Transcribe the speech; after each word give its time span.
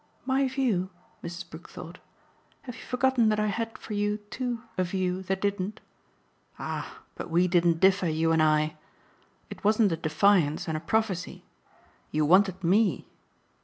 "My 0.25 0.47
view?" 0.47 0.89
Mrs. 1.23 1.47
Brook 1.47 1.69
thought. 1.69 1.99
"Have 2.63 2.75
you 2.75 2.81
forgotten 2.81 3.29
that 3.29 3.39
I 3.39 3.45
had 3.49 3.77
for 3.77 3.93
you 3.93 4.17
too 4.17 4.63
a 4.75 4.83
view 4.83 5.21
that 5.21 5.41
didn't?" 5.41 5.79
"Ah 6.57 6.97
but 7.13 7.29
we 7.29 7.47
didn't 7.47 7.79
differ, 7.79 8.07
you 8.07 8.31
and 8.31 8.41
I. 8.41 8.77
It 9.51 9.63
wasn't 9.63 9.91
a 9.91 9.97
defiance 9.97 10.67
and 10.67 10.75
a 10.75 10.79
prophecy. 10.79 11.43
You 12.09 12.25
wanted 12.25 12.63
ME." 12.63 13.05